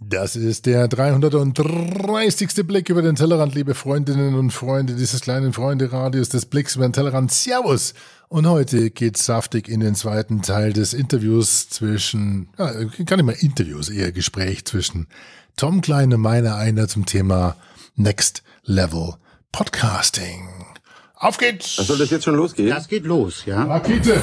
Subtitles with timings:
[0.00, 2.66] Das ist der 330.
[2.66, 6.92] Blick über den Tellerrand, liebe Freundinnen und Freunde dieses kleinen Freunde-Radios des Blicks über den
[6.92, 7.32] Tellerrand.
[7.32, 7.94] Servus!
[8.28, 12.72] Und heute geht's saftig in den zweiten Teil des Interviews zwischen, ja,
[13.06, 15.08] gar nicht mal Interviews, eher Gespräch zwischen
[15.56, 17.56] Tom Klein und meiner einer zum Thema
[17.96, 19.14] Next Level
[19.50, 20.48] Podcasting.
[21.16, 21.74] Auf geht's!
[21.74, 22.70] Soll das jetzt schon losgehen?
[22.70, 23.64] Das geht los, ja.
[23.64, 24.22] Rakete!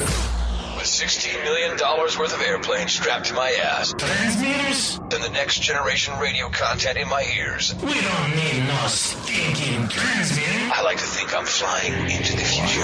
[2.16, 3.92] $16 million worth of airplanes strapped to my ass.
[3.92, 4.98] Transmitters?
[4.98, 7.74] And the next generation radio content in my ears.
[7.82, 10.70] We don't need no stinking transmitter.
[10.72, 12.80] I like to think I'm flying into the future.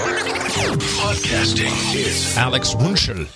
[1.01, 3.27] Podcasting is Alex Wunschel.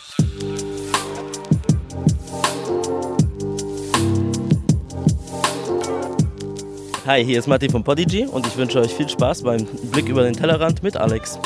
[7.06, 10.24] Hi, hier ist Matti von Podigy und ich wünsche euch viel Spaß beim Blick über
[10.24, 11.40] den Tellerrand mit Alex.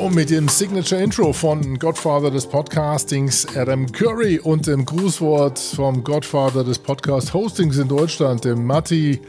[0.00, 6.02] Und mit dem Signature Intro von Godfather des Podcastings Adam Curry und dem Grußwort vom
[6.02, 9.20] Godfather des Podcast Hostings in Deutschland, dem Matti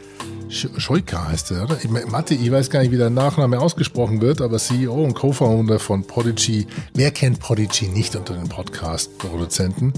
[0.48, 1.76] Scheuka heißt er, oder?
[2.08, 6.06] Matti, ich weiß gar nicht, wie der Nachname ausgesprochen wird, aber CEO und Co-Founder von
[6.06, 6.66] Prodigy.
[6.94, 9.92] Wer kennt Prodigy nicht unter den Podcast-Produzenten?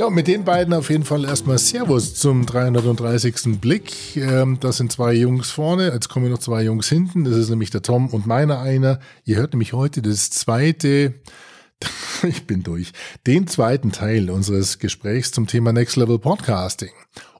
[0.00, 3.60] Ja, mit den beiden auf jeden Fall erstmal Servus zum 330.
[3.60, 4.16] Blick.
[4.16, 7.24] Ähm, das sind zwei Jungs vorne, jetzt kommen noch zwei Jungs hinten.
[7.24, 8.98] Das ist nämlich der Tom und meiner einer.
[9.26, 11.16] Ihr hört nämlich heute das zweite,
[12.22, 12.92] ich bin durch,
[13.26, 16.92] den zweiten Teil unseres Gesprächs zum Thema Next Level Podcasting.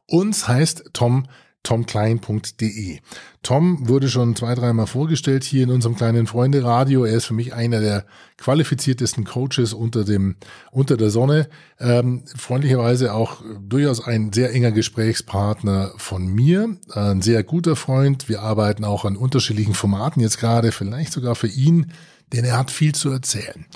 [0.05, 1.28] Uns heißt Tom
[1.62, 2.98] tomklein.de.
[3.42, 7.05] Tom wurde schon zwei, dreimal vorgestellt hier in unserem kleinen Freunde-Radio.
[7.05, 8.06] Er ist für mich einer der
[8.39, 10.36] qualifiziertesten Coaches unter dem,
[10.72, 11.48] unter der Sonne.
[11.78, 16.77] Ähm, freundlicherweise auch durchaus ein sehr enger Gesprächspartner von mir.
[16.92, 18.28] Ein sehr guter Freund.
[18.28, 21.92] Wir arbeiten auch an unterschiedlichen Formaten jetzt gerade, vielleicht sogar für ihn,
[22.33, 23.66] denn er hat viel zu erzählen.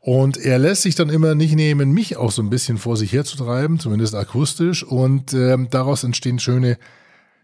[0.00, 3.12] Und er lässt sich dann immer nicht nehmen, mich auch so ein bisschen vor sich
[3.12, 4.84] herzutreiben, zumindest akustisch.
[4.84, 6.78] Und ähm, daraus entstehen schöne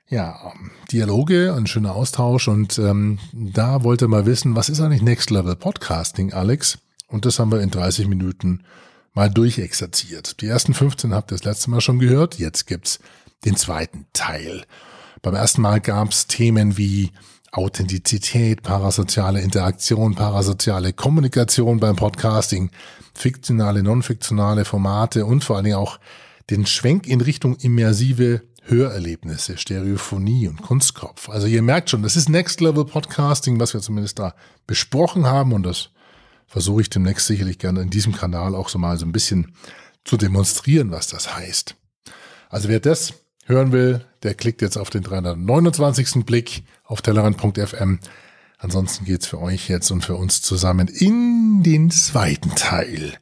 [0.08, 0.52] ja,
[0.90, 5.56] Dialoge, ein schöner Austausch und ähm, da wollte mal wissen, was ist eigentlich Next Level
[5.56, 6.78] Podcasting, Alex?
[7.08, 8.64] Und das haben wir in 30 Minuten
[9.14, 10.40] mal durchexerziert.
[10.40, 12.98] Die ersten 15 habt ihr das letzte Mal schon gehört, jetzt gibt's
[13.44, 14.64] den zweiten Teil.
[15.22, 17.10] Beim ersten Mal gab's Themen wie
[17.52, 22.70] Authentizität, parasoziale Interaktion, parasoziale Kommunikation beim Podcasting,
[23.14, 26.00] fiktionale, non-fiktionale Formate und vor allen Dingen auch
[26.48, 31.28] den Schwenk in Richtung immersive Hörerlebnisse, Stereophonie und Kunstkopf.
[31.28, 34.34] Also ihr merkt schon, das ist Next Level Podcasting, was wir zumindest da
[34.66, 35.90] besprochen haben und das
[36.46, 39.54] versuche ich demnächst sicherlich gerne in diesem Kanal auch so mal so ein bisschen
[40.04, 41.76] zu demonstrieren, was das heißt.
[42.50, 43.14] Also wer das
[43.46, 46.24] hören will, der klickt jetzt auf den 329.
[46.24, 47.98] Blick auf tellerrand.fm.
[48.58, 53.14] Ansonsten geht's für euch jetzt und für uns zusammen in den zweiten Teil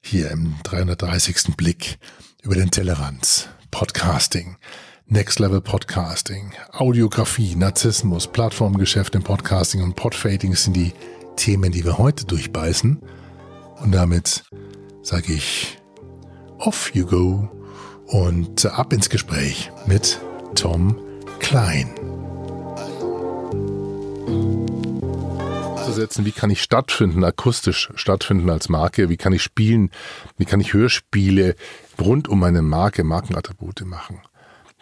[0.00, 1.56] hier im 330.
[1.56, 1.98] Blick
[2.42, 3.50] über den Tellerrand.
[3.70, 4.56] Podcasting,
[5.06, 10.92] Next Level Podcasting, Audiografie, Narzissmus, Plattformgeschäft im Podcasting und Podfading sind die
[11.36, 13.00] Themen, die wir heute durchbeißen.
[13.80, 14.44] Und damit
[15.02, 15.78] sage ich,
[16.58, 17.48] off you go
[18.06, 20.20] und ab ins Gespräch mit
[20.54, 20.96] Tom
[21.38, 22.09] Klein.
[26.00, 29.90] Setzen, wie kann ich stattfinden, akustisch stattfinden als Marke, wie kann ich spielen,
[30.38, 31.54] wie kann ich Hörspiele
[32.00, 34.20] rund um meine Marke, Markenattribute machen.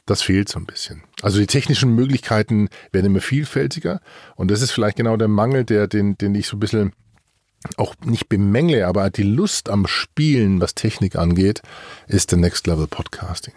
[0.06, 1.02] Das fehlt so ein bisschen.
[1.20, 4.00] Also die technischen Möglichkeiten werden immer vielfältiger
[4.36, 6.92] und das ist vielleicht genau der Mangel, der, den, den ich so ein bisschen
[7.76, 11.62] auch nicht bemängle, aber die Lust am Spielen, was Technik angeht,
[12.06, 13.54] ist der Next Level Podcasting.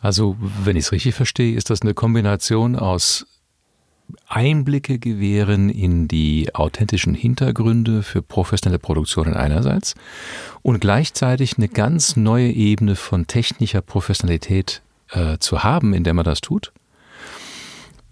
[0.00, 3.26] Also, wenn ich es richtig verstehe, ist das eine Kombination aus
[4.28, 9.94] Einblicke gewähren in die authentischen Hintergründe für professionelle Produktionen einerseits
[10.62, 16.24] und gleichzeitig eine ganz neue Ebene von technischer Professionalität äh, zu haben, in der man
[16.24, 16.72] das tut.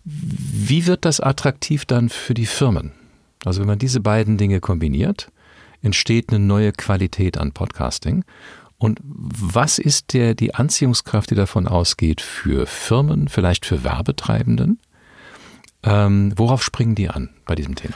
[0.04, 2.92] Wie wird das attraktiv dann für die Firmen?
[3.44, 5.30] Also wenn man diese beiden Dinge kombiniert,
[5.82, 8.24] entsteht eine neue Qualität an Podcasting.
[8.78, 14.78] Und was ist der, die Anziehungskraft, die davon ausgeht für Firmen, vielleicht für Werbetreibenden?
[15.84, 17.94] Ähm, worauf springen die an bei diesem Thema?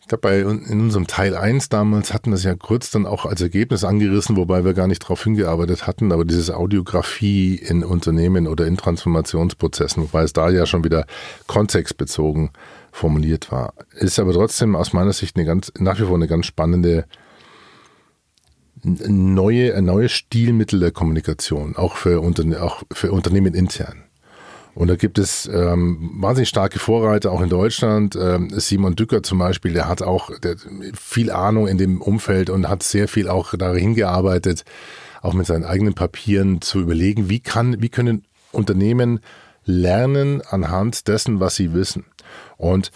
[0.00, 3.40] Ich glaube, in unserem Teil 1 damals hatten wir es ja kurz dann auch als
[3.40, 8.66] Ergebnis angerissen, wobei wir gar nicht darauf hingearbeitet hatten, aber dieses Audiografie in Unternehmen oder
[8.66, 11.06] in Transformationsprozessen, wobei es da ja schon wieder
[11.46, 12.50] kontextbezogen
[12.90, 16.46] formuliert war, ist aber trotzdem aus meiner Sicht eine ganz, nach wie vor eine ganz
[16.46, 17.04] spannende
[18.82, 24.09] neue, ein Stilmittel der Kommunikation, auch für, Unterne auch für Unternehmen intern.
[24.74, 28.16] Und da gibt es ähm, wahnsinnig starke Vorreiter, auch in Deutschland.
[28.16, 30.56] Ähm, Simon Dücker zum Beispiel, der hat auch der
[30.94, 34.64] viel Ahnung in dem Umfeld und hat sehr viel auch dahin gearbeitet,
[35.22, 39.20] auch mit seinen eigenen Papieren zu überlegen, wie kann, wie können Unternehmen
[39.64, 42.06] lernen anhand dessen, was sie wissen.
[42.56, 42.90] Und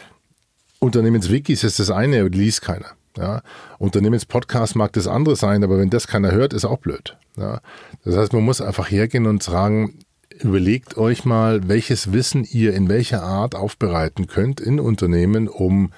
[0.78, 2.92] Unternehmenswikis ist das eine, liest keiner.
[3.16, 3.42] Ja,
[3.78, 7.16] Unternehmenspodcast mag das andere sein, aber wenn das keiner hört, ist auch blöd.
[7.36, 7.60] Ja,
[8.04, 10.00] das heißt, man muss einfach hergehen und sagen,
[10.40, 15.92] überlegt euch mal, welches Wissen ihr in welcher Art aufbereiten könnt in Unternehmen, um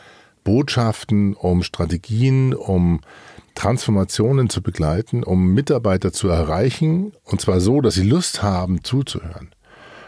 [0.44, 3.00] Botschaften, um Strategien, um
[3.54, 9.50] Transformationen zu begleiten, um Mitarbeiter zu erreichen, und zwar so, dass sie Lust haben zuzuhören.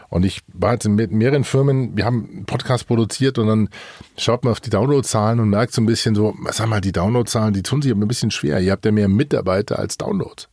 [0.09, 3.69] Und ich war jetzt mit mehreren Firmen, wir haben einen Podcast produziert und dann
[4.17, 7.53] schaut man auf die Downloadzahlen und merkt so ein bisschen so, sag mal, die Downloadzahlen,
[7.53, 8.59] die tun sich aber ein bisschen schwer.
[8.59, 10.47] Ihr habt ja mehr Mitarbeiter als Downloads.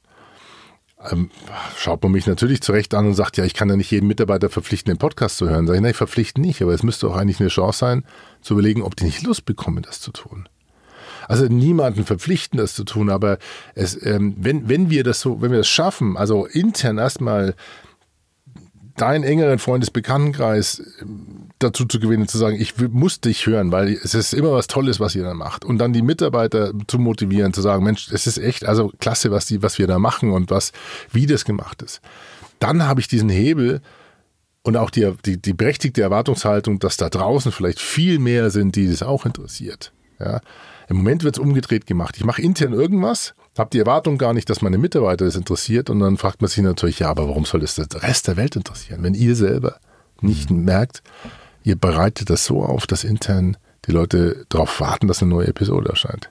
[1.11, 1.31] Ähm,
[1.77, 4.51] schaut man mich natürlich zurecht an und sagt, ja, ich kann ja nicht jeden Mitarbeiter
[4.51, 5.67] verpflichten, den Podcast zu hören.
[5.67, 8.05] Sag ich, nein, ich verpflichte nicht, aber es müsste auch eigentlich eine Chance sein,
[8.41, 10.49] zu überlegen, ob die nicht Lust bekommen, das zu tun.
[11.29, 13.39] Also niemanden verpflichten, das zu tun, aber
[13.75, 17.55] es, ähm, wenn, wenn wir das so, wenn wir das schaffen, also intern erstmal
[18.97, 24.15] deinen engeren Freundesbekanntenkreis ähm, dazu zu gewinnen, zu sagen, ich muss dich hören, weil es
[24.15, 25.65] ist immer was Tolles, was ihr da macht.
[25.65, 29.47] Und dann die Mitarbeiter zu motivieren, zu sagen, Mensch, es ist echt, also klasse, was,
[29.47, 30.73] die, was wir da machen und was,
[31.13, 32.01] wie das gemacht ist.
[32.59, 33.81] Dann habe ich diesen Hebel
[34.63, 38.89] und auch die, die, die berechtigte Erwartungshaltung, dass da draußen vielleicht viel mehr sind, die
[38.89, 39.93] das auch interessiert.
[40.19, 40.41] Ja.
[40.89, 42.17] Im Moment wird es umgedreht gemacht.
[42.17, 46.01] Ich mache intern irgendwas, habe die Erwartung gar nicht, dass meine Mitarbeiter das interessiert und
[46.01, 49.03] dann fragt man sich natürlich, ja, aber warum soll das der Rest der Welt interessieren,
[49.03, 49.77] wenn ihr selber
[50.21, 50.65] nicht mhm.
[50.65, 51.03] merkt,
[51.63, 53.57] ihr bereitet das so auf, dass intern
[53.87, 56.31] die Leute darauf warten, dass eine neue Episode erscheint.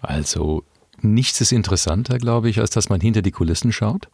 [0.00, 0.64] Also
[1.00, 4.08] nichts ist interessanter, glaube ich, als dass man hinter die Kulissen schaut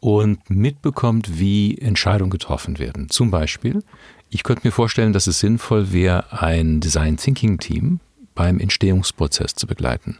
[0.00, 3.08] und mitbekommt, wie Entscheidungen getroffen werden.
[3.10, 3.82] Zum Beispiel,
[4.30, 8.00] ich könnte mir vorstellen, dass es sinnvoll wäre, ein Design Thinking Team
[8.34, 10.18] beim Entstehungsprozess zu begleiten,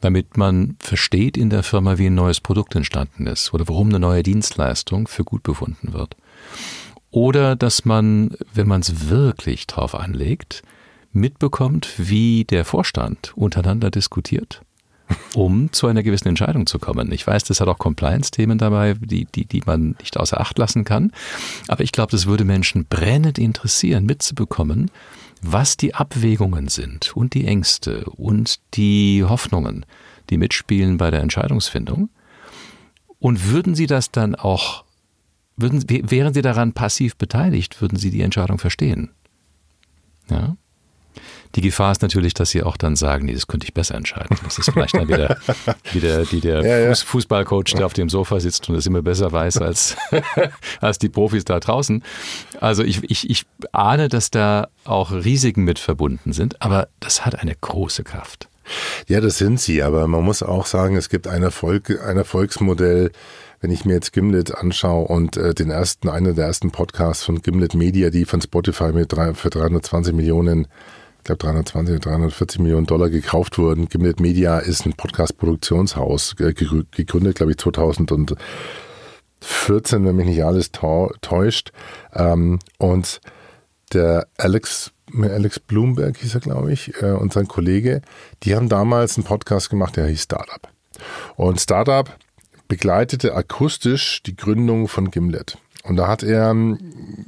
[0.00, 4.00] damit man versteht in der Firma, wie ein neues Produkt entstanden ist oder warum eine
[4.00, 6.16] neue Dienstleistung für gut befunden wird.
[7.10, 10.62] Oder dass man, wenn man es wirklich drauf anlegt,
[11.12, 14.62] mitbekommt, wie der Vorstand untereinander diskutiert,
[15.34, 17.12] um zu einer gewissen Entscheidung zu kommen.
[17.12, 20.84] Ich weiß, das hat auch Compliance-Themen dabei, die, die, die man nicht außer Acht lassen
[20.84, 21.12] kann.
[21.68, 24.90] Aber ich glaube, das würde Menschen brennend interessieren, mitzubekommen,
[25.42, 29.84] was die Abwägungen sind und die Ängste und die Hoffnungen,
[30.30, 32.10] die mitspielen bei der Entscheidungsfindung.
[33.18, 34.84] Und würden Sie das dann auch,
[35.56, 39.10] würden, wären Sie daran passiv beteiligt, würden Sie die Entscheidung verstehen?
[40.30, 40.56] Ja?
[41.54, 44.36] Die Gefahr ist natürlich, dass sie auch dann sagen, nee, das könnte ich besser entscheiden.
[44.44, 45.36] Das ist vielleicht dann wieder,
[45.92, 46.94] wieder die, der ja, ja.
[46.94, 49.96] Fußballcoach, der auf dem Sofa sitzt und es immer besser weiß als,
[50.80, 52.02] als die Profis da draußen.
[52.60, 57.38] Also ich, ich, ich ahne, dass da auch Risiken mit verbunden sind, aber das hat
[57.38, 58.48] eine große Kraft.
[59.08, 63.10] Ja, das sind sie, aber man muss auch sagen, es gibt ein, Erfolg, ein Erfolgsmodell,
[63.60, 67.42] wenn ich mir jetzt Gimlet anschaue und äh, den ersten, einer der ersten Podcasts von
[67.42, 70.68] Gimlet Media, die von Spotify mit drei, für 320 Millionen
[71.22, 73.88] ich glaube 320, 340 Millionen Dollar gekauft wurden.
[73.88, 78.36] Gimlet Media ist ein Podcast-Produktionshaus, gegründet, glaube ich, 2014,
[80.04, 81.70] wenn mich nicht alles täuscht.
[82.12, 83.20] Ähm, und
[83.92, 88.02] der Alex, Alex Bloomberg hieß er, glaube ich, äh, und sein Kollege,
[88.42, 90.68] die haben damals einen Podcast gemacht, der hieß Startup.
[91.36, 92.12] Und Startup
[92.66, 95.56] begleitete akustisch die Gründung von Gimlet.
[95.82, 96.54] Und da hat er,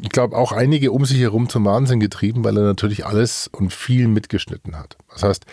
[0.01, 3.73] ich glaube, auch einige um sich herum zum Wahnsinn getrieben, weil er natürlich alles und
[3.73, 4.97] viel mitgeschnitten hat.
[5.11, 5.45] Das heißt,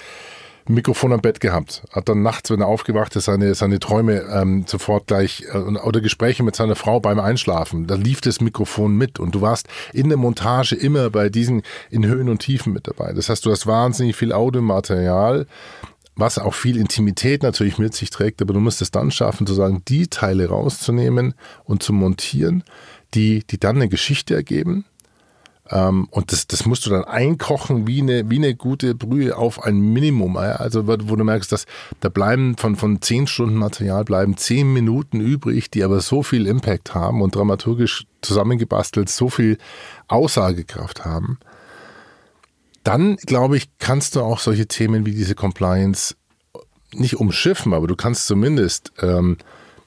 [0.67, 4.65] Mikrofon am Bett gehabt, hat dann nachts, wenn er aufgewacht ist, seine, seine Träume ähm,
[4.67, 7.87] sofort gleich äh, oder Gespräche mit seiner Frau beim Einschlafen.
[7.87, 12.05] Da lief das Mikrofon mit und du warst in der Montage immer bei diesen in
[12.05, 13.13] Höhen und Tiefen mit dabei.
[13.13, 15.47] Das heißt, du hast wahnsinnig viel Audiomaterial,
[16.21, 19.53] was auch viel Intimität natürlich mit sich trägt, aber du musst es dann schaffen, zu
[19.53, 21.33] sagen, die Teile rauszunehmen
[21.65, 22.63] und zu montieren
[23.13, 24.85] die, die dann eine Geschichte ergeben.
[25.69, 29.63] Ähm, und das, das musst du dann einkochen wie eine, wie eine gute Brühe auf
[29.63, 30.37] ein Minimum.
[30.37, 31.65] Also, wo du merkst, dass
[31.99, 36.47] da bleiben von, von zehn Stunden Material bleiben zehn Minuten übrig, die aber so viel
[36.47, 39.57] Impact haben und dramaturgisch zusammengebastelt so viel
[40.07, 41.39] Aussagekraft haben.
[42.83, 46.15] Dann, glaube ich, kannst du auch solche Themen wie diese Compliance
[46.93, 49.37] nicht umschiffen, aber du kannst zumindest ähm,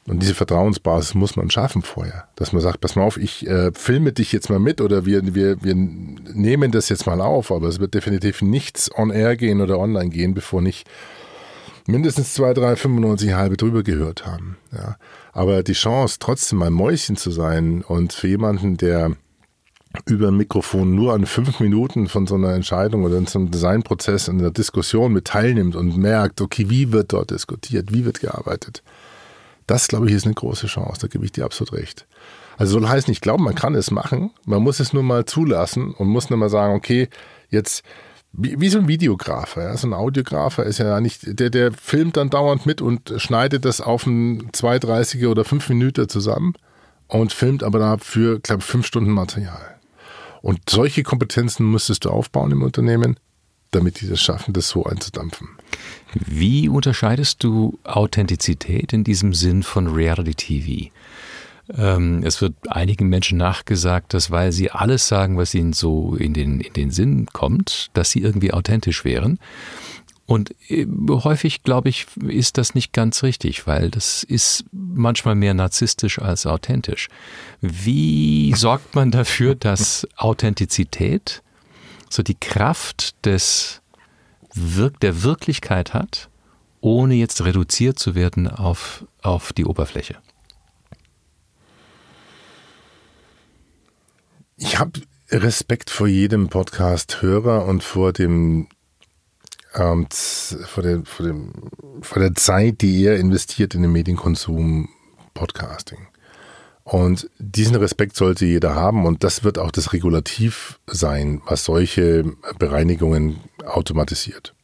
[0.06, 3.70] und diese Vertrauensbasis muss man schaffen vorher, dass man sagt, pass mal auf, ich äh,
[3.72, 7.68] filme dich jetzt mal mit oder wir, wir, wir nehmen das jetzt mal auf, aber
[7.68, 10.86] es wird definitiv nichts on air gehen oder online gehen, bevor nicht
[11.86, 14.58] mindestens zwei, drei, 95 halbe drüber gehört haben.
[14.72, 14.96] Ja.
[15.32, 19.12] Aber die Chance, trotzdem mal Mäuschen zu sein und für jemanden, der
[20.06, 23.50] über ein Mikrofon nur an fünf Minuten von so einer Entscheidung oder in so einem
[23.50, 28.20] Designprozess in der Diskussion mit teilnimmt und merkt, okay, wie wird dort diskutiert, wie wird
[28.20, 28.82] gearbeitet,
[29.66, 31.00] Das, glaube ich, ist eine große Chance.
[31.00, 32.06] Da gebe ich dir absolut recht.
[32.58, 34.30] Also soll heißen, ich glaube, man kann es machen.
[34.44, 37.08] Man muss es nur mal zulassen und muss nur mal sagen, okay,
[37.48, 37.82] jetzt
[38.36, 39.76] wie, wie so ein Videografer, ja?
[39.76, 43.80] so ein Audiografer ist ja nicht, der, der filmt dann dauernd mit und schneidet das
[43.80, 46.54] auf ein 2,30er oder 5 Minuten zusammen
[47.06, 49.73] und filmt aber dafür, glaube ich, 5 Stunden Material.
[50.44, 53.16] Und solche Kompetenzen müsstest du aufbauen im Unternehmen,
[53.70, 55.48] damit die das schaffen, das so einzudampfen.
[56.12, 60.92] Wie unterscheidest du Authentizität in diesem Sinn von Reality TV?
[61.78, 66.34] Ähm, es wird einigen Menschen nachgesagt, dass weil sie alles sagen, was ihnen so in
[66.34, 69.38] den, in den Sinn kommt, dass sie irgendwie authentisch wären.
[70.26, 75.54] Und äh, häufig, glaube ich, ist das nicht ganz richtig, weil das ist manchmal mehr
[75.54, 77.08] narzisstisch als authentisch.
[77.60, 81.42] Wie sorgt man dafür, dass Authentizität
[82.08, 83.82] so die Kraft des
[84.54, 86.30] Wirk der Wirklichkeit hat,
[86.80, 90.16] ohne jetzt reduziert zu werden auf, auf die Oberfläche?
[94.56, 95.00] Ich habe
[95.30, 98.68] Respekt vor jedem Podcast-Hörer und vor dem,
[99.74, 101.52] ähm, vor, der, vor, dem,
[102.02, 104.88] vor der Zeit, die er investiert in den Medienkonsum
[105.34, 106.06] Podcasting.
[106.84, 112.24] Und diesen Respekt sollte jeder haben und das wird auch das Regulativ sein, was solche
[112.58, 114.54] Bereinigungen automatisiert.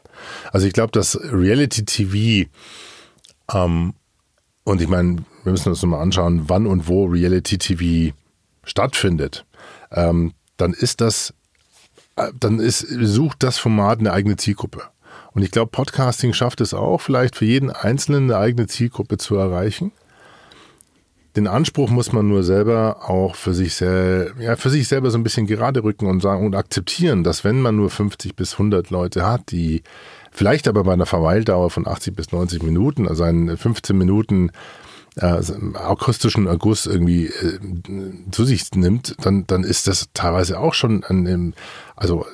[0.53, 2.51] Also ich glaube, dass Reality TV
[3.53, 3.95] ähm,
[4.65, 8.15] und ich meine, wir müssen uns nochmal anschauen, wann und wo Reality TV
[8.65, 9.47] stattfindet
[9.91, 11.35] ähm, dann ist das,
[12.17, 14.83] äh, dann ist, sucht das Format eine eigene Zielgruppe.
[15.33, 19.37] Und ich glaube, Podcasting schafft es auch, vielleicht für jeden Einzelnen eine eigene Zielgruppe zu
[19.37, 19.93] erreichen.
[21.37, 25.19] Den Anspruch muss man nur selber auch für sich, sehr, ja, für sich selber so
[25.19, 28.91] ein bisschen gerade rücken und sagen und akzeptieren, dass wenn man nur 50 bis 100
[28.91, 29.83] Leute hat, die
[30.33, 34.51] vielleicht aber bei einer Verweildauer von 80 bis 90 Minuten, also einen 15 Minuten
[35.17, 35.41] äh,
[35.75, 37.59] akustischen Erguss irgendwie äh,
[38.33, 41.55] zu sich nimmt, dann, dann ist das teilweise auch schon ein,
[41.95, 42.27] also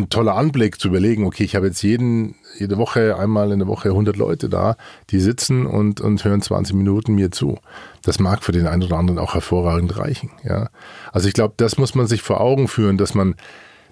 [0.00, 3.68] ein toller Anblick zu überlegen, okay, ich habe jetzt jeden, jede Woche, einmal in der
[3.68, 4.76] Woche 100 Leute da,
[5.10, 7.58] die sitzen und, und hören 20 Minuten mir zu.
[8.02, 10.30] Das mag für den einen oder anderen auch hervorragend reichen.
[10.44, 10.70] Ja?
[11.12, 13.36] Also ich glaube, das muss man sich vor Augen führen, dass man,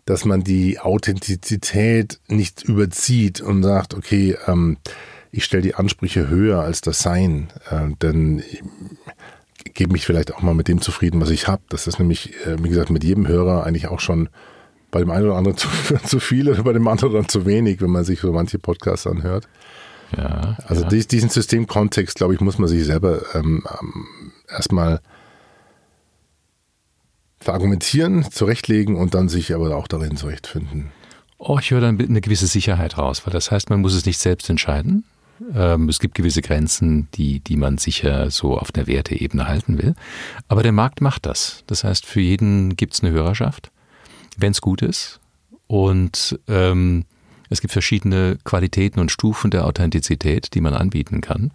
[0.04, 4.78] dass man die Authentizität nicht überzieht und sagt, okay, ähm,
[5.30, 8.42] ich stelle die Ansprüche höher als das Sein, äh, denn
[9.64, 11.62] ich gebe mich vielleicht auch mal mit dem zufrieden, was ich habe.
[11.68, 14.28] Das ist nämlich, äh, wie gesagt, mit jedem Hörer eigentlich auch schon
[14.90, 15.68] bei dem einen oder anderen zu,
[16.04, 19.07] zu viel oder bei dem anderen dann zu wenig, wenn man sich so manche Podcasts
[19.07, 19.49] anhört.
[20.16, 20.88] Ja, also ja.
[20.88, 25.00] diesen Systemkontext, glaube ich, muss man sich selber ähm, ähm, erstmal
[27.40, 30.92] verargumentieren, zurechtlegen und dann sich aber auch darin zurechtfinden.
[31.37, 34.18] Oh, ich höre dann eine gewisse Sicherheit raus, weil das heißt, man muss es nicht
[34.18, 35.04] selbst entscheiden,
[35.54, 39.95] ähm, es gibt gewisse Grenzen, die, die man sicher so auf der Werteebene halten will.
[40.49, 41.62] Aber der Markt macht das.
[41.66, 43.71] Das heißt, für jeden gibt es eine Hörerschaft,
[44.38, 45.21] wenn es gut ist.
[45.66, 47.04] Und ähm,
[47.50, 51.50] es gibt verschiedene Qualitäten und Stufen der Authentizität, die man anbieten kann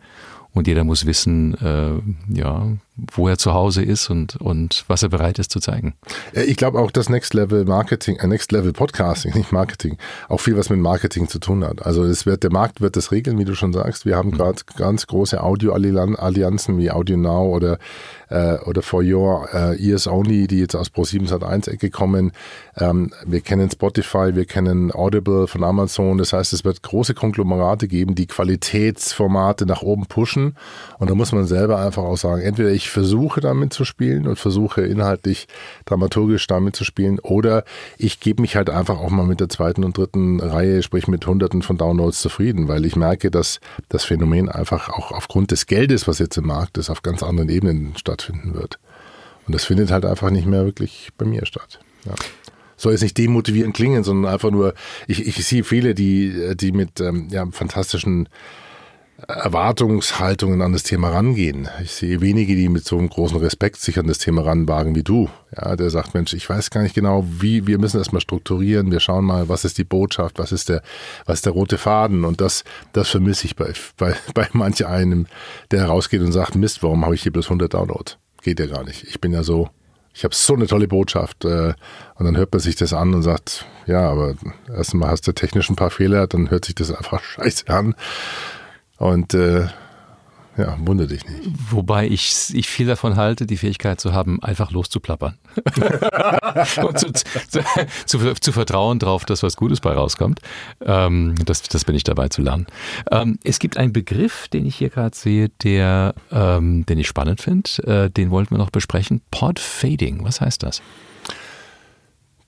[0.54, 1.94] und jeder muss wissen, äh,
[2.32, 5.96] ja, wo er zu Hause ist und, und was er bereit ist zu zeigen.
[6.34, 9.98] Ich glaube auch, dass Next Level Marketing, äh, Next Level Podcasting, nicht Marketing,
[10.30, 11.86] auch viel was mit Marketing zu tun hat.
[11.86, 14.06] Also es wird, der Markt wird das regeln, wie du schon sagst.
[14.06, 14.38] Wir haben mhm.
[14.38, 17.80] gerade ganz große Audio-Allianzen wie Audio Now oder
[18.34, 22.32] äh, oder For Your äh, Ears Only, die jetzt aus Pro7 Sat1 Ecke kommen.
[22.78, 26.18] Ähm, wir kennen Spotify, wir kennen Audible von Amazon.
[26.18, 30.56] Das heißt, es wird große Konglomerate geben, die Qualitätsformate nach oben pushen.
[30.98, 34.38] Und da muss man selber einfach auch sagen, entweder ich versuche damit zu spielen und
[34.38, 35.48] versuche inhaltlich
[35.86, 37.63] dramaturgisch damit zu spielen oder
[37.98, 41.25] ich gebe mich halt einfach auch mal mit der zweiten und dritten Reihe, sprich mit
[41.25, 43.60] hunderten von Downloads zufrieden, weil ich merke, dass
[43.90, 47.50] das Phänomen einfach auch aufgrund des Geldes, was jetzt im Markt ist, auf ganz anderen
[47.50, 48.80] Ebenen stattfinden wird.
[49.46, 51.80] Und das findet halt einfach nicht mehr wirklich bei mir statt.
[52.06, 52.13] Ja.
[52.78, 54.74] Soll jetzt nicht demotivierend klingen, sondern einfach nur,
[55.08, 58.28] ich, ich sehe viele, die, die mit ähm, ja, fantastischen
[59.17, 61.70] Erwartungshaltungen an das Thema rangehen.
[61.84, 65.03] Ich sehe wenige, die mit so einem großen Respekt sich an das Thema ranwagen wie
[65.03, 65.29] du.
[65.55, 69.00] Ja, der sagt, Mensch, ich weiß gar nicht genau, wie, wir müssen erstmal strukturieren, wir
[69.00, 70.82] schauen mal, was ist die Botschaft, was ist der,
[71.25, 75.27] was ist der rote Faden und das, das vermisse ich bei, bei, bei manch einem,
[75.72, 78.17] der herausgeht und sagt, Mist, warum habe ich hier bloß 100 Downloads?
[78.41, 79.03] Geht ja gar nicht.
[79.03, 79.70] Ich bin ja so,
[80.13, 81.74] ich habe so eine tolle Botschaft äh,
[82.15, 84.34] und dann hört man sich das an und sagt, ja, aber
[84.67, 87.96] erstmal hast du technisch ein paar Fehler, dann hört sich das einfach scheiße an
[88.98, 89.68] und äh,
[90.56, 91.50] Ja, wundere dich nicht.
[91.72, 95.40] Wobei ich, ich viel davon halte, die Fähigkeit zu haben, einfach loszuplappern.
[96.84, 97.24] und zu, zu,
[98.06, 100.42] zu, zu, vertrauen darauf, dass was Gutes bei rauskommt.
[100.86, 102.68] Ähm, das, das bin ich dabei zu lernen.
[103.10, 107.42] Ähm, es gibt einen Begriff, den ich hier gerade sehe, der, ähm, den ich spannend
[107.42, 107.70] finde.
[108.06, 109.22] Äh, den wollten wir noch besprechen.
[109.32, 110.24] Pod Fading.
[110.24, 110.84] Was heißt das?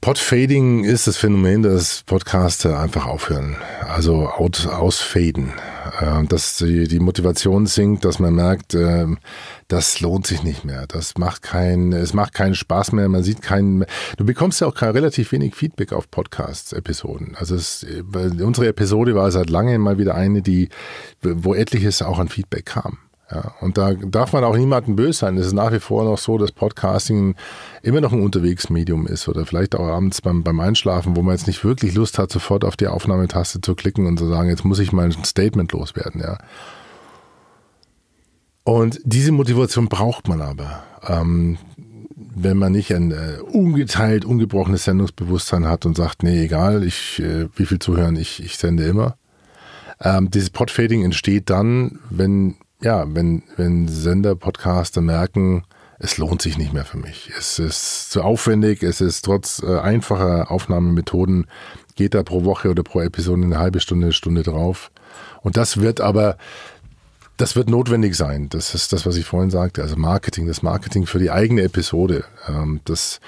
[0.01, 5.51] Podfading ist das Phänomen, dass Podcaster einfach aufhören, also out, ausfaden.
[5.99, 9.07] Äh, dass die, die Motivation sinkt, dass man merkt, äh,
[9.67, 10.87] das lohnt sich nicht mehr.
[10.87, 13.07] Das macht keinen, es macht keinen Spaß mehr.
[13.09, 13.85] Man sieht keinen,
[14.17, 17.35] du bekommst ja auch relativ wenig Feedback auf Podcast-Episoden.
[17.35, 20.69] Also es, unsere Episode war seit langem mal wieder eine, die,
[21.21, 22.99] wo etliches auch an Feedback kam.
[23.31, 25.37] Ja, und da darf man auch niemanden böse sein.
[25.37, 27.35] Es ist nach wie vor noch so, dass Podcasting
[27.81, 31.47] immer noch ein Unterwegsmedium ist oder vielleicht auch abends beim, beim Einschlafen, wo man jetzt
[31.47, 34.77] nicht wirklich Lust hat, sofort auf die Aufnahmetaste zu klicken und zu sagen, jetzt muss
[34.77, 36.37] ich mal ein Statement loswerden, ja.
[38.63, 40.83] Und diese Motivation braucht man aber.
[41.07, 41.57] Ähm,
[42.35, 47.47] wenn man nicht ein äh, ungeteilt, ungebrochenes Sendungsbewusstsein hat und sagt, nee, egal, ich, äh,
[47.55, 49.17] wie viel zuhören, ich, ich sende immer.
[50.01, 55.63] Ähm, dieses Podfading entsteht dann, wenn ja, wenn, wenn Sender, Podcaster merken,
[55.97, 57.31] es lohnt sich nicht mehr für mich.
[57.37, 61.47] Es ist zu aufwendig, es ist trotz äh, einfacher Aufnahmemethoden,
[61.95, 64.91] geht da pro Woche oder pro Episode eine halbe Stunde, Stunde drauf.
[65.41, 66.37] Und das wird aber,
[67.37, 68.49] das wird notwendig sein.
[68.49, 69.81] Das ist das, was ich vorhin sagte.
[69.81, 72.25] Also Marketing, das Marketing für die eigene Episode.
[72.47, 73.21] Ähm, das,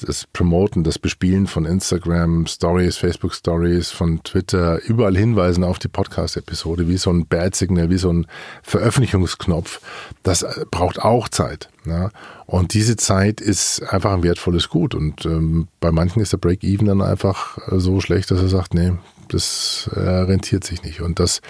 [0.00, 5.88] das Promoten, das Bespielen von Instagram Stories, Facebook Stories, von Twitter, überall hinweisen auf die
[5.88, 8.26] Podcast-Episode, wie so ein Bad-Signal, wie so ein
[8.62, 9.80] Veröffentlichungsknopf,
[10.22, 11.68] das äh, braucht auch Zeit.
[11.84, 12.10] Ja?
[12.46, 14.94] Und diese Zeit ist einfach ein wertvolles Gut.
[14.94, 18.74] Und ähm, bei manchen ist der Break-Even dann einfach äh, so schlecht, dass er sagt,
[18.74, 18.92] nee,
[19.28, 21.00] das äh, rentiert sich nicht.
[21.00, 21.40] Und das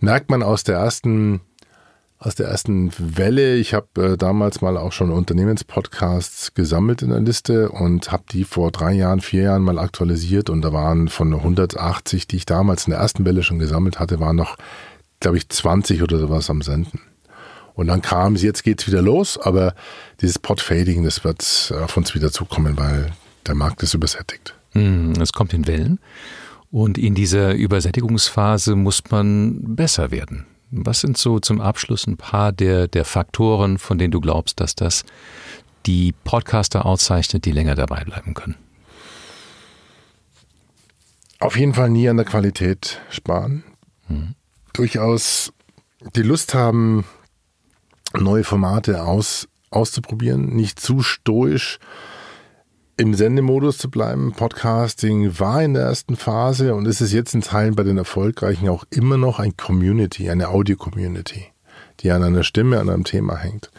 [0.00, 1.40] merkt man aus der ersten
[2.24, 3.56] aus der ersten Welle.
[3.56, 8.44] Ich habe äh, damals mal auch schon Unternehmenspodcasts gesammelt in der Liste und habe die
[8.44, 12.86] vor drei Jahren, vier Jahren mal aktualisiert und da waren von 180, die ich damals
[12.86, 14.56] in der ersten Welle schon gesammelt hatte, waren noch,
[15.20, 17.00] glaube ich, 20 oder sowas am Senden.
[17.74, 19.74] Und dann kam es, jetzt geht's wieder los, aber
[20.20, 23.12] dieses Podfading, das wird auf uns wieder zukommen, weil
[23.46, 24.54] der Markt ist übersättigt.
[24.72, 25.98] Hm, es kommt in Wellen.
[26.70, 30.46] Und in dieser Übersättigungsphase muss man besser werden.
[30.74, 34.74] Was sind so zum Abschluss ein paar der, der Faktoren, von denen du glaubst, dass
[34.74, 35.04] das
[35.84, 38.56] die Podcaster auszeichnet, die länger dabei bleiben können?
[41.40, 43.64] Auf jeden Fall nie an der Qualität sparen.
[44.06, 44.34] Hm.
[44.72, 45.52] Durchaus
[46.16, 47.04] die Lust haben,
[48.18, 51.80] neue Formate aus, auszuprobieren, nicht zu stoisch
[53.02, 54.30] im Sendemodus zu bleiben.
[54.30, 58.68] Podcasting war in der ersten Phase und ist es jetzt in Teilen bei den Erfolgreichen
[58.68, 61.46] auch immer noch ein Community, eine Audio-Community,
[61.98, 63.72] die an einer Stimme, an einem Thema hängt.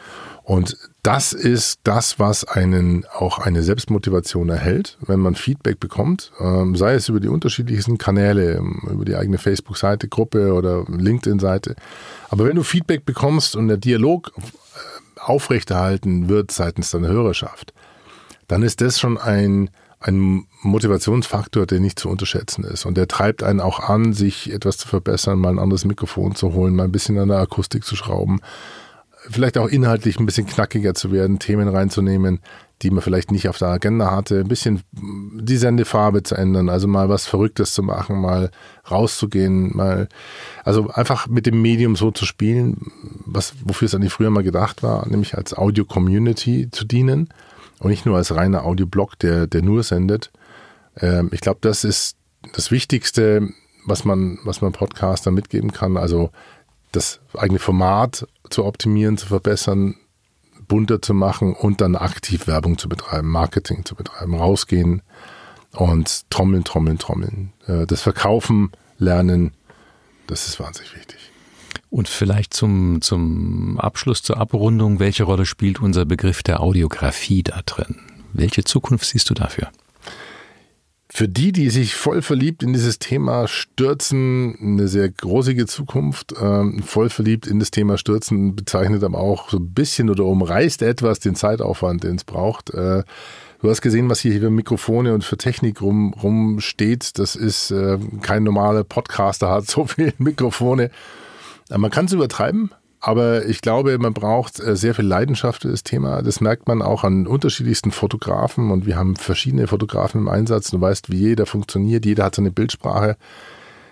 [0.44, 6.76] Und das ist das, was einen auch eine Selbstmotivation erhält, wenn man Feedback bekommt, ähm,
[6.76, 11.78] sei es über die unterschiedlichsten Kanäle, ähm, über die eigene Facebook-Seite, Gruppe oder LinkedIn-Seite.
[12.28, 14.42] Aber wenn du Feedback bekommst und der Dialog äh,
[15.22, 17.74] aufrechterhalten wird seitens deiner Hörerschaft,
[18.48, 22.86] dann ist das schon ein, ein Motivationsfaktor, der nicht zu unterschätzen ist.
[22.86, 26.54] Und der treibt einen auch an, sich etwas zu verbessern, mal ein anderes Mikrofon zu
[26.54, 28.42] holen, mal ein bisschen an der Akustik zu schrauben,
[29.30, 32.40] vielleicht auch inhaltlich ein bisschen knackiger zu werden, Themen reinzunehmen,
[32.82, 36.88] die man vielleicht nicht auf der Agenda hatte, ein bisschen die Sendefarbe zu ändern, also
[36.88, 38.52] mal was Verrücktes zu machen, mal
[38.90, 40.10] rauszugehen, mal,
[40.66, 42.92] also einfach mit dem Medium so zu spielen,
[43.26, 47.30] was, wofür es eigentlich früher mal gedacht war, nämlich als Audio-Community zu dienen
[47.84, 50.32] und nicht nur als reiner Audioblog, der, der nur sendet.
[50.98, 52.16] Ähm, ich glaube, das ist
[52.54, 53.50] das Wichtigste,
[53.86, 55.98] was man, was man Podcaster mitgeben kann.
[55.98, 56.32] Also
[56.94, 59.96] das eigene Format zu optimieren, zu verbessern,
[60.68, 65.02] bunter zu machen und dann aktiv Werbung zu betreiben, Marketing zu betreiben, rausgehen
[65.74, 67.52] und trommeln, trommeln, trommeln.
[67.68, 69.52] Äh, das Verkaufen, Lernen,
[70.28, 71.33] das ist wahnsinnig wichtig.
[71.94, 77.62] Und vielleicht zum, zum Abschluss, zur Abrundung, welche Rolle spielt unser Begriff der Audiografie da
[77.64, 77.98] drin?
[78.34, 79.70] Welche Zukunft siehst du dafür?
[81.08, 86.34] Für die, die sich voll verliebt in dieses Thema stürzen, eine sehr großige Zukunft.
[86.42, 90.82] Ähm, voll verliebt in das Thema stürzen bezeichnet aber auch so ein bisschen oder umreißt
[90.82, 92.72] etwas den Zeitaufwand, den es braucht.
[92.72, 93.04] Äh,
[93.62, 97.20] du hast gesehen, was hier für Mikrofone und für Technik rum, rumsteht.
[97.20, 100.90] Das ist äh, kein normaler Podcaster hat so viele Mikrofone
[101.70, 105.84] man kann es übertreiben, aber ich glaube, man braucht äh, sehr viel Leidenschaft für das
[105.84, 106.22] Thema.
[106.22, 110.72] Das merkt man auch an unterschiedlichsten Fotografen und wir haben verschiedene Fotografen im Einsatz.
[110.72, 113.18] Du weißt, wie jeder funktioniert, jeder hat seine Bildsprache.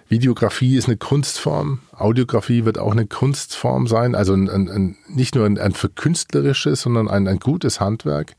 [0.08, 5.46] Videografie ist eine Kunstform, Audiografie wird auch eine Kunstform sein, also ein, ein, nicht nur
[5.46, 8.34] ein, ein verkünstlerisches, sondern ein, ein gutes Handwerk,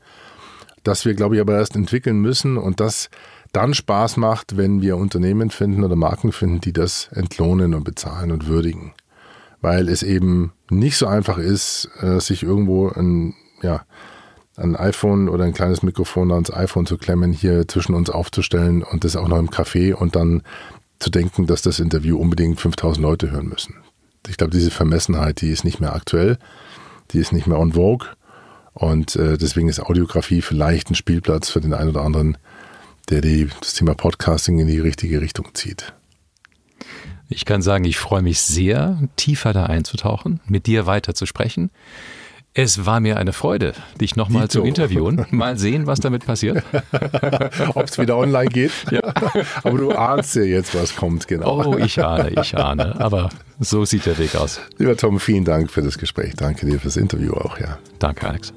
[0.83, 3.09] das wir, glaube ich, aber erst entwickeln müssen und das
[3.53, 8.31] dann Spaß macht, wenn wir Unternehmen finden oder Marken finden, die das entlohnen und bezahlen
[8.31, 8.93] und würdigen.
[9.63, 13.85] Weil es eben nicht so einfach ist, äh, sich irgendwo ein, ja,
[14.57, 19.05] ein iPhone oder ein kleines Mikrofon ans iPhone zu klemmen, hier zwischen uns aufzustellen und
[19.05, 20.43] das auch noch im Café und dann
[20.99, 23.75] zu denken, dass das Interview unbedingt 5000 Leute hören müssen.
[24.27, 26.37] Ich glaube, diese Vermessenheit, die ist nicht mehr aktuell,
[27.11, 28.09] die ist nicht mehr on vogue
[28.73, 32.37] und äh, deswegen ist Audiografie vielleicht ein Spielplatz für den einen oder anderen,
[33.09, 35.93] der die, das Thema Podcasting in die richtige Richtung zieht.
[37.33, 41.71] Ich kann sagen, ich freue mich sehr, tiefer da einzutauchen, mit dir weiter zu sprechen.
[42.53, 45.25] Es war mir eine Freude, dich nochmal zu interviewen.
[45.31, 46.63] Mal sehen, was damit passiert.
[47.73, 48.71] Ob es wieder online geht.
[48.91, 49.01] Ja.
[49.63, 51.65] Aber du ahnst ja jetzt, was kommt, genau.
[51.65, 52.99] Oh, ich ahne, ich ahne.
[52.99, 54.61] Aber so sieht der Weg aus.
[54.77, 56.35] Lieber Tom, vielen Dank für das Gespräch.
[56.35, 57.79] Danke dir fürs Interview auch, ja.
[57.97, 58.53] Danke, Alex.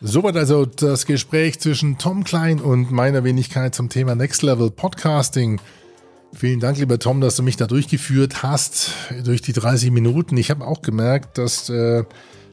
[0.00, 5.60] Soweit also das Gespräch zwischen Tom Klein und meiner Wenigkeit zum Thema Next Level Podcasting.
[6.32, 8.92] Vielen Dank, lieber Tom, dass du mich da durchgeführt hast,
[9.24, 10.36] durch die 30 Minuten.
[10.36, 12.04] Ich habe auch gemerkt, dass äh,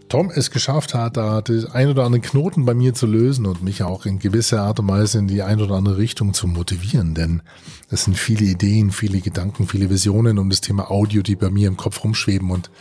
[0.09, 3.61] Tom es geschafft hat, da den ein oder anderen Knoten bei mir zu lösen und
[3.61, 7.13] mich auch in gewisser Art und Weise in die ein oder andere Richtung zu motivieren.
[7.13, 7.43] Denn
[7.89, 11.67] es sind viele Ideen, viele Gedanken, viele Visionen um das Thema Audio, die bei mir
[11.67, 12.49] im Kopf rumschweben.
[12.49, 12.71] Und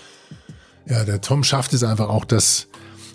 [0.87, 2.69] ja, der Tom schafft es einfach auch, das,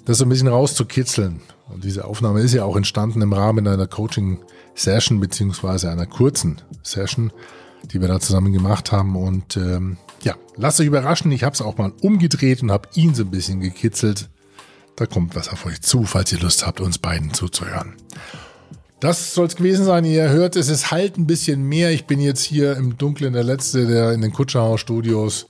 [0.06, 1.42] das so ein bisschen rauszukitzeln.
[1.68, 7.32] Und diese Aufnahme ist ja auch entstanden im Rahmen einer Coaching-Session beziehungsweise einer kurzen Session
[7.86, 9.16] die wir da zusammen gemacht haben.
[9.16, 11.32] Und ähm, ja, lasst euch überraschen.
[11.32, 14.30] Ich habe es auch mal umgedreht und habe ihn so ein bisschen gekitzelt.
[14.96, 17.96] Da kommt was auf euch zu, falls ihr Lust habt, uns beiden zuzuhören.
[19.00, 20.06] Das soll es gewesen sein.
[20.06, 21.92] Ihr hört, es ist halt ein bisschen mehr.
[21.92, 25.48] Ich bin jetzt hier im Dunkeln der Letzte, der in den Kutscherhaus Studios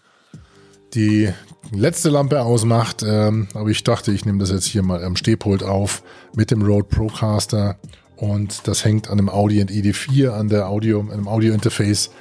[0.94, 1.30] die
[1.72, 3.04] letzte Lampe ausmacht.
[3.06, 6.62] Ähm, aber ich dachte, ich nehme das jetzt hier mal am Stehpult auf mit dem
[6.62, 7.78] Rode Procaster
[8.21, 12.12] und das hängt an dem Audi ID4, an der Audio, an dem Audio-Interface.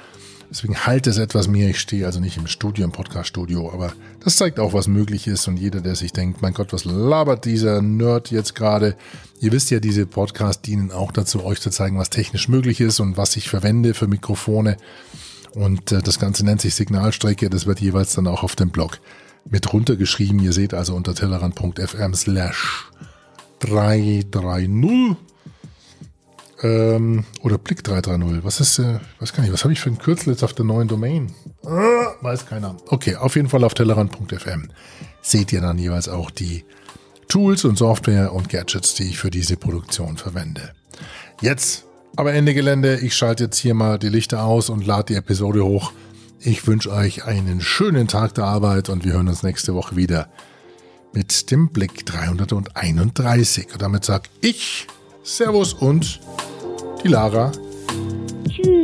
[0.49, 1.69] Deswegen halt es etwas mehr.
[1.69, 5.47] Ich stehe also nicht im Studio, im Podcast-Studio, aber das zeigt auch, was möglich ist.
[5.47, 8.95] Und jeder, der sich denkt, mein Gott, was labert dieser Nerd jetzt gerade?
[9.41, 12.99] Ihr wisst ja, diese Podcasts dienen auch dazu, euch zu zeigen, was technisch möglich ist
[12.99, 14.77] und was ich verwende für Mikrofone.
[15.53, 17.47] Und äh, das Ganze nennt sich Signalstrecke.
[17.51, 18.97] Das wird jeweils dann auch auf dem Blog
[19.47, 20.39] mit runtergeschrieben.
[20.39, 22.89] Ihr seht also unter tellerrand.fm slash
[23.59, 25.30] 330
[26.63, 28.43] ähm, oder Blick 330.
[28.43, 30.65] Was ist, äh, weiß gar nicht, was habe ich für ein Kürzel jetzt auf der
[30.65, 31.33] neuen Domain?
[31.63, 32.77] Ah, weiß keiner.
[32.87, 34.69] Okay, auf jeden Fall auf tellerrand.fm
[35.21, 36.65] seht ihr dann jeweils auch die
[37.27, 40.73] Tools und Software und Gadgets, die ich für diese Produktion verwende.
[41.41, 42.99] Jetzt aber Ende Gelände.
[42.99, 45.93] Ich schalte jetzt hier mal die Lichter aus und lade die Episode hoch.
[46.39, 50.27] Ich wünsche euch einen schönen Tag der Arbeit und wir hören uns nächste Woche wieder
[51.13, 53.73] mit dem Blick 331.
[53.73, 54.87] Und damit sage ich
[55.23, 56.19] Servus und
[57.03, 57.51] die Lara.
[58.49, 58.80] Tschüss.